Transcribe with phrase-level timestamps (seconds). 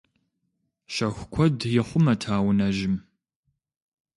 [0.93, 2.95] Щэху куэд ихъумэт а унэжьым.